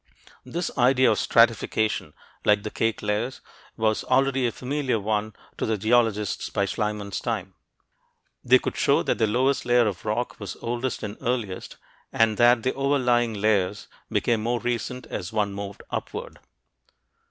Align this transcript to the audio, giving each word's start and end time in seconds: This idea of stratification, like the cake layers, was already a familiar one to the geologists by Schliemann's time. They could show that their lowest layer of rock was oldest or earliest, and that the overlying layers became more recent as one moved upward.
This 0.43 0.75
idea 0.79 1.11
of 1.11 1.19
stratification, 1.19 2.15
like 2.43 2.63
the 2.63 2.71
cake 2.71 3.03
layers, 3.03 3.39
was 3.77 4.03
already 4.03 4.47
a 4.47 4.51
familiar 4.51 4.99
one 4.99 5.35
to 5.59 5.65
the 5.67 5.77
geologists 5.77 6.49
by 6.49 6.65
Schliemann's 6.65 7.19
time. 7.19 7.53
They 8.43 8.57
could 8.57 8.75
show 8.75 9.03
that 9.03 9.19
their 9.19 9.27
lowest 9.27 9.63
layer 9.63 9.85
of 9.87 10.03
rock 10.03 10.39
was 10.39 10.57
oldest 10.59 11.03
or 11.03 11.15
earliest, 11.21 11.77
and 12.11 12.37
that 12.37 12.63
the 12.63 12.73
overlying 12.73 13.35
layers 13.35 13.87
became 14.09 14.41
more 14.41 14.59
recent 14.59 15.05
as 15.05 15.31
one 15.31 15.53
moved 15.53 15.83
upward. 15.91 16.39